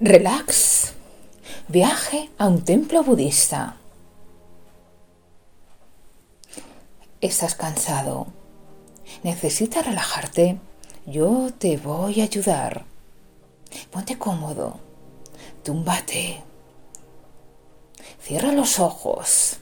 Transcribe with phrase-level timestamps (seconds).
[0.00, 0.92] Relax.
[1.66, 3.78] Viaje a un templo budista.
[7.20, 8.28] Estás cansado.
[9.24, 10.60] Necesitas relajarte.
[11.04, 12.84] Yo te voy a ayudar.
[13.90, 14.78] Ponte cómodo.
[15.64, 16.44] Túmbate.
[18.22, 19.56] Cierra los ojos.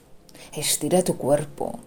[0.53, 1.79] Estira tu cuerpo.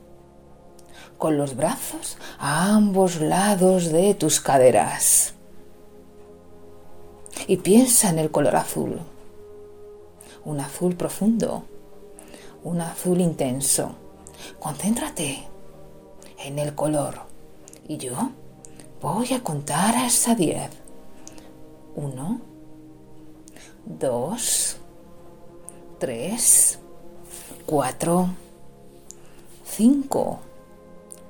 [1.19, 5.35] Con los brazos a ambos lados de tus caderas.
[7.47, 8.99] Y piensa en el color azul.
[10.45, 11.63] Un azul profundo.
[12.63, 13.95] Un azul intenso.
[14.59, 15.47] Concéntrate
[16.39, 17.15] en el color.
[17.87, 18.31] Y yo
[19.01, 20.69] voy a contar hasta diez.
[21.95, 22.39] Uno,
[23.85, 24.77] dos,
[25.97, 26.79] tres,
[27.65, 28.29] cuatro,
[29.65, 30.39] cinco,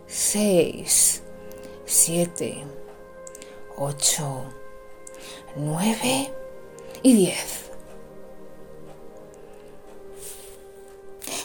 [0.05, 1.23] seis,
[1.85, 2.63] siete,
[3.77, 4.43] ocho,
[5.55, 6.31] nueve
[7.01, 7.71] y diez.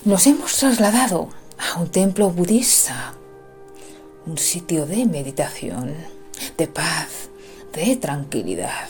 [0.04, 3.14] Nos hemos trasladado a un templo budista,
[4.26, 5.94] un sitio de meditación,
[6.58, 7.30] de paz,
[7.72, 8.88] de tranquilidad.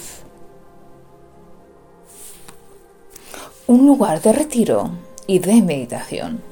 [3.67, 4.91] Un lugar de retiro
[5.27, 6.43] y de meditación.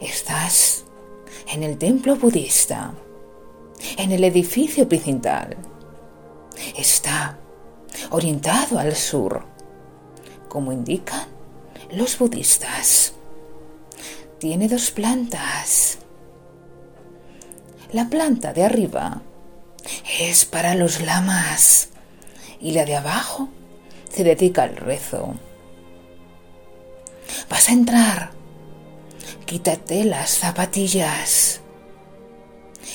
[0.00, 0.84] Estás
[1.48, 2.92] en el templo budista,
[3.96, 5.56] en el edificio principal.
[6.76, 7.38] Está
[8.10, 9.44] orientado al sur,
[10.48, 11.26] como indican
[11.92, 13.14] los budistas.
[14.38, 15.98] Tiene dos plantas.
[17.92, 19.22] La planta de arriba
[20.20, 21.88] es para los lamas
[22.60, 23.48] y la de abajo
[24.08, 25.34] se dedica al rezo.
[27.48, 28.30] Vas a entrar.
[29.46, 31.60] Quítate las zapatillas.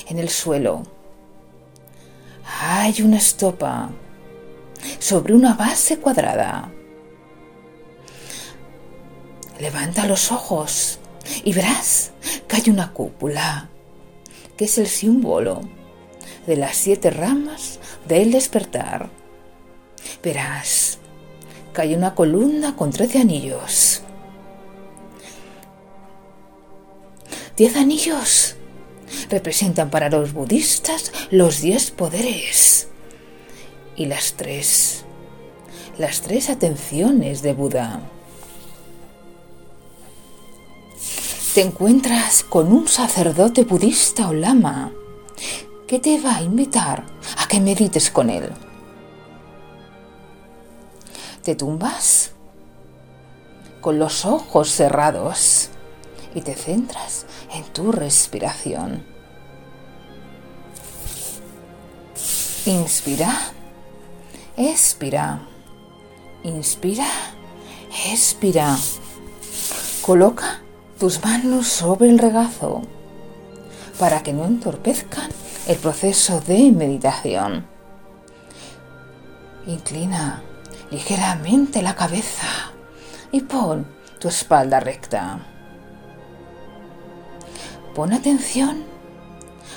[0.08, 0.82] En el suelo
[2.86, 3.90] hay una estopa
[5.00, 6.70] sobre una base cuadrada.
[9.58, 11.00] Levanta los ojos
[11.42, 12.12] y verás
[12.46, 13.70] que hay una cúpula,
[14.56, 15.62] que es el símbolo
[16.46, 19.10] de las siete ramas del despertar.
[20.22, 20.98] Verás
[21.74, 24.02] que hay una columna con trece anillos.
[27.56, 28.56] Diez anillos
[29.28, 32.75] representan para los budistas los diez poderes
[33.96, 35.04] y las tres,
[35.98, 38.00] las tres atenciones de Buda.
[41.54, 44.92] Te encuentras con un sacerdote budista o lama
[45.86, 47.04] que te va a invitar
[47.38, 48.52] a que medites con él.
[51.42, 52.32] Te tumbas
[53.80, 55.70] con los ojos cerrados
[56.34, 57.24] y te centras
[57.54, 59.06] en tu respiración.
[62.66, 63.52] Inspira,
[64.56, 65.40] expira,
[66.42, 67.06] inspira,
[68.06, 68.76] expira.
[70.02, 70.62] Coloca
[70.98, 72.82] tus manos sobre el regazo
[73.98, 75.30] para que no entorpezcan
[75.66, 77.66] el proceso de meditación.
[79.66, 80.42] Inclina
[80.90, 82.72] ligeramente la cabeza
[83.32, 83.86] y pon
[84.18, 85.40] tu espalda recta.
[87.94, 88.84] Pon atención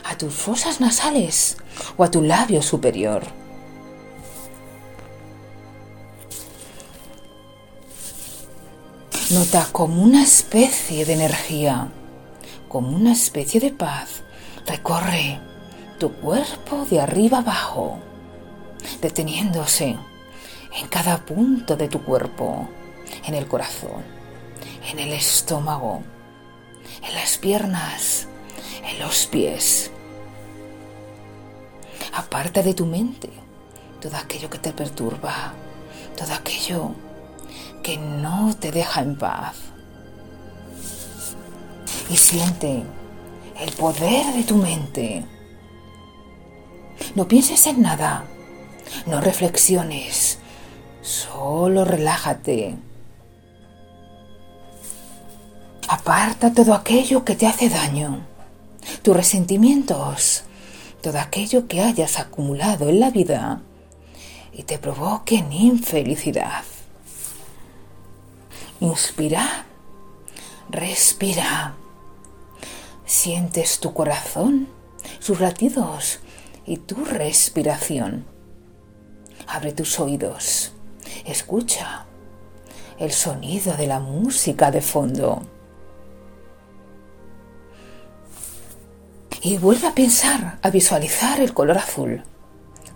[0.06, 1.58] a tus fosas nasales
[1.98, 3.39] o a tu labio superior.
[9.30, 11.88] Nota como una especie de energía,
[12.68, 14.24] como una especie de paz,
[14.66, 15.40] recorre
[16.00, 18.00] tu cuerpo de arriba abajo,
[19.02, 19.96] deteniéndose
[20.76, 22.68] en cada punto de tu cuerpo,
[23.24, 24.04] en el corazón,
[24.92, 26.02] en el estómago,
[27.08, 28.28] en las piernas,
[28.84, 29.92] en los pies.
[32.16, 33.30] Aparta de tu mente
[34.02, 35.54] todo aquello que te perturba,
[36.18, 36.96] todo aquello
[37.84, 39.56] que no te deja en paz.
[42.10, 42.84] Y siente
[43.60, 45.26] el poder de tu mente.
[47.16, 48.26] No pienses en nada,
[49.06, 50.40] no reflexiones,
[51.02, 52.76] solo relájate.
[55.88, 58.22] Aparta todo aquello que te hace daño,
[59.02, 60.44] tus resentimientos,
[61.02, 63.62] todo aquello que hayas acumulado en la vida
[64.54, 66.64] y te provoquen infelicidad.
[68.82, 69.66] Inspira,
[70.70, 71.76] respira.
[73.06, 74.70] Sientes tu corazón,
[75.20, 76.20] sus latidos
[76.66, 78.26] y tu respiración.
[79.48, 80.72] Abre tus oídos.
[81.26, 82.06] Escucha
[83.00, 85.42] el sonido de la música de fondo.
[89.42, 92.24] Y vuelve a pensar, a visualizar el color azul,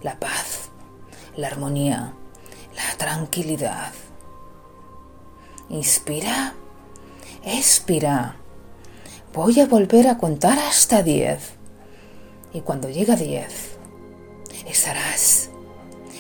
[0.02, 0.70] la paz,
[1.36, 2.14] la armonía,
[2.74, 3.92] la tranquilidad.
[5.74, 6.54] Inspira,
[7.44, 8.36] expira.
[9.34, 11.54] Voy a volver a contar hasta 10.
[12.54, 13.78] Y cuando llega a 10,
[14.68, 15.50] estarás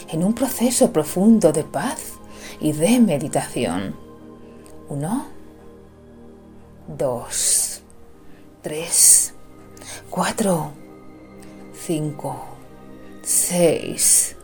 [0.09, 2.13] en un proceso profundo de paz
[2.59, 3.95] y de meditación.
[4.89, 5.27] Uno,
[6.87, 7.83] dos,
[8.63, 9.35] tres,
[10.09, 10.71] cuatro,
[11.79, 12.43] cinco,
[13.21, 14.35] seis,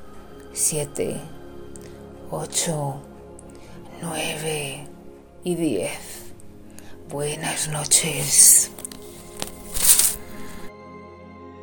[0.54, 1.20] siete,
[2.30, 3.02] ocho,
[4.04, 4.89] nueve
[5.44, 5.92] y diez.
[7.10, 8.72] Buenas noches.